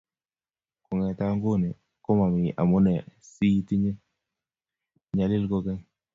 kongete 0.83 1.23
nguno 1.35 1.69
ko 2.03 2.09
mami 2.19 2.43
amune 2.61 2.93
si 3.31 3.47
tinye 3.67 3.91
nyalil 5.15 5.43
kogeny 5.51 5.81